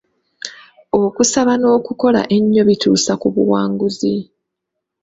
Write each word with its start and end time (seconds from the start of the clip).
Okusaba 1.03 1.53
n'okukola 1.57 2.21
ennyo 2.35 2.61
bituusa 2.69 3.13
ku 3.21 3.27
buwanguzi. 3.35 4.15